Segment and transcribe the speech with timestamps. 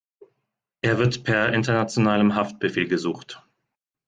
[0.81, 3.43] Er wird per internationalem Haftbefehl gesucht.